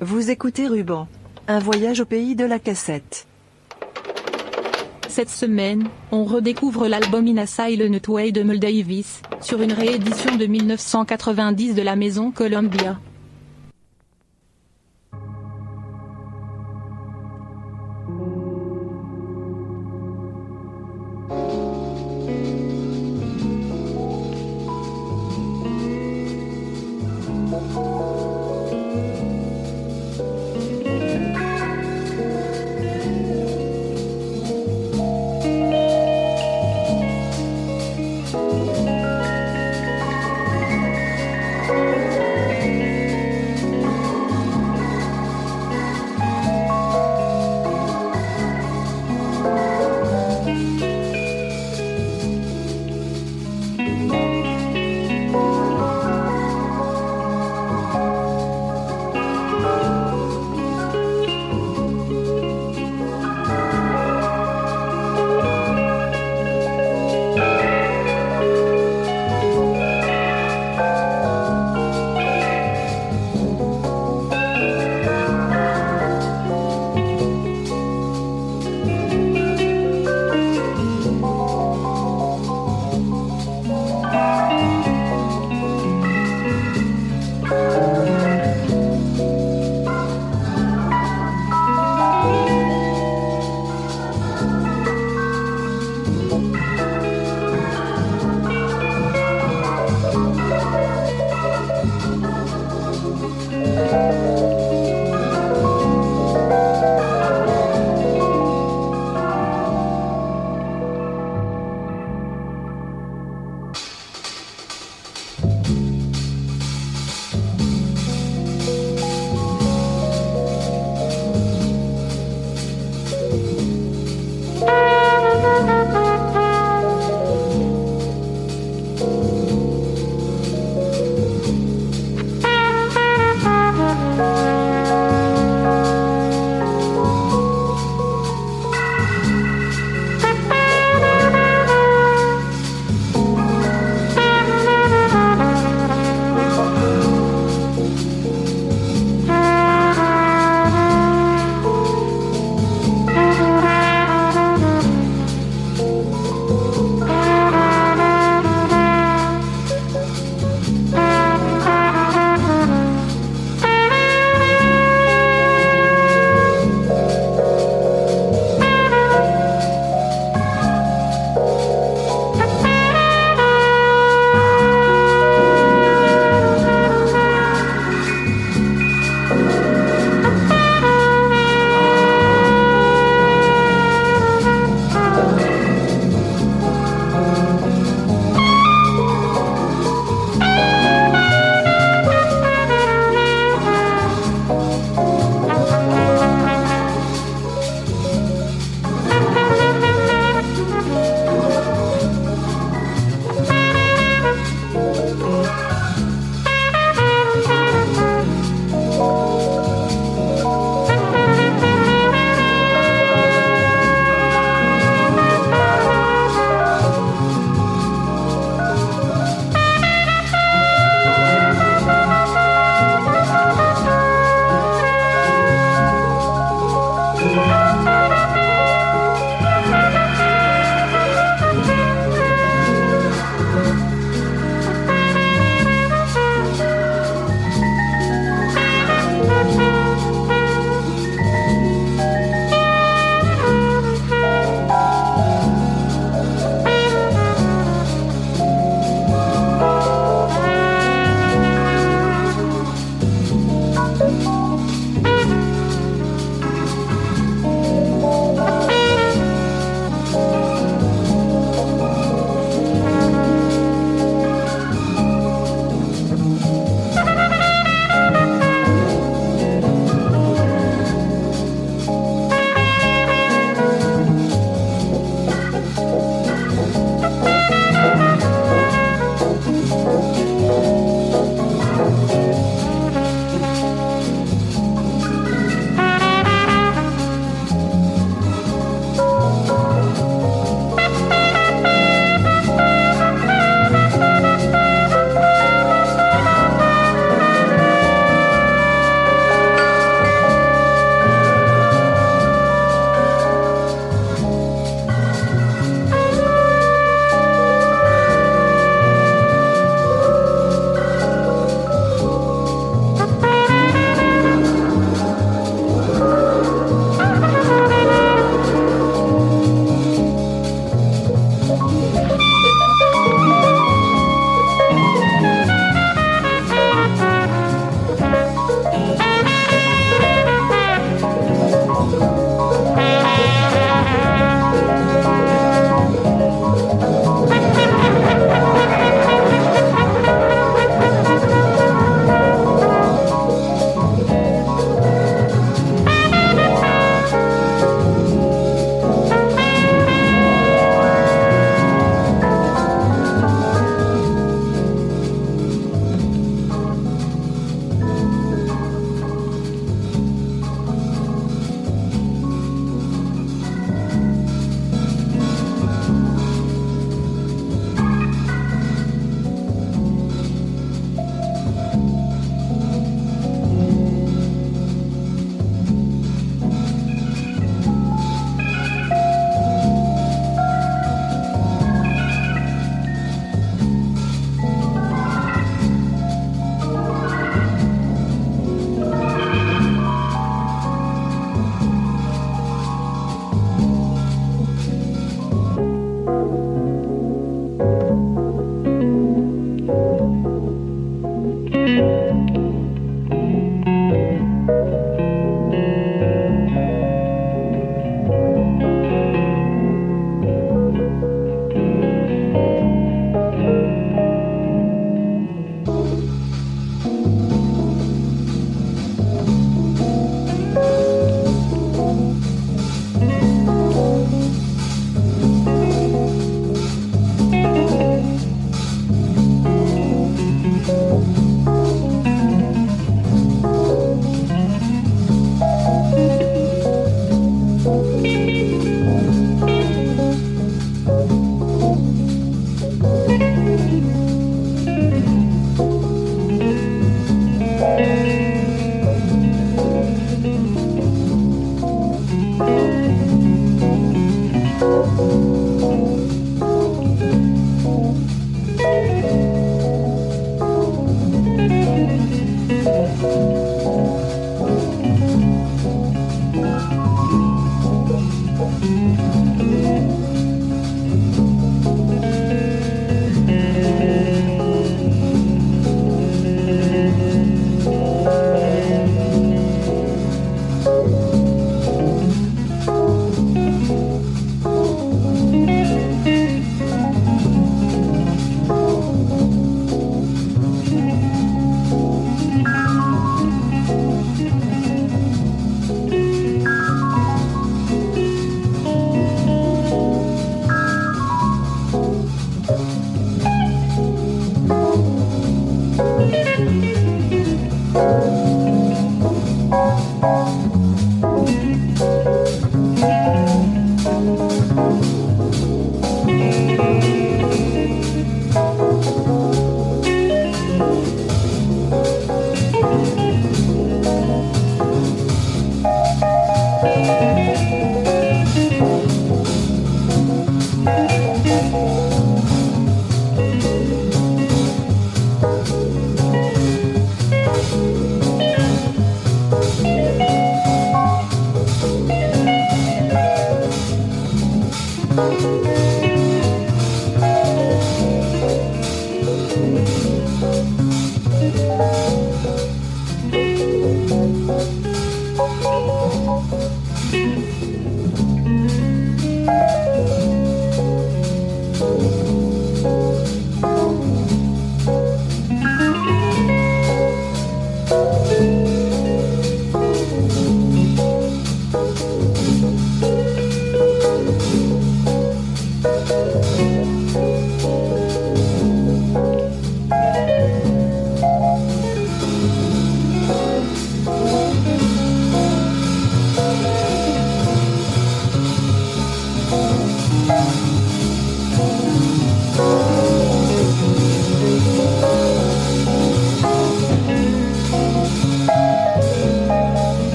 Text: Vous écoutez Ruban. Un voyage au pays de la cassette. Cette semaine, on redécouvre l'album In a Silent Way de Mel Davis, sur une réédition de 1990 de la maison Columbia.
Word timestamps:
Vous 0.00 0.30
écoutez 0.30 0.68
Ruban. 0.68 1.08
Un 1.48 1.58
voyage 1.58 1.98
au 1.98 2.04
pays 2.04 2.36
de 2.36 2.44
la 2.44 2.60
cassette. 2.60 3.26
Cette 5.08 5.28
semaine, 5.28 5.88
on 6.12 6.22
redécouvre 6.22 6.86
l'album 6.86 7.26
In 7.26 7.38
a 7.38 7.46
Silent 7.46 7.98
Way 8.06 8.30
de 8.30 8.44
Mel 8.44 8.60
Davis, 8.60 9.22
sur 9.40 9.60
une 9.60 9.72
réédition 9.72 10.36
de 10.36 10.46
1990 10.46 11.74
de 11.74 11.82
la 11.82 11.96
maison 11.96 12.30
Columbia. 12.30 13.00